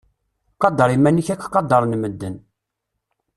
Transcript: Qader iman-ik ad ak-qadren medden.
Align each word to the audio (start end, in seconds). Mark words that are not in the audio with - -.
Qader 0.61 0.89
iman-ik 0.97 1.27
ad 1.33 1.41
ak-qadren 1.45 1.95
medden. 2.01 2.35